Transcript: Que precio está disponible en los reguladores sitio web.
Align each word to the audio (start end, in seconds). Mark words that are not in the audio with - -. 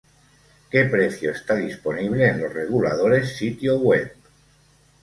Que 0.71 0.81
precio 0.85 1.29
está 1.31 1.53
disponible 1.57 2.27
en 2.27 2.39
los 2.41 2.51
reguladores 2.51 3.37
sitio 3.37 3.77
web. 3.77 4.11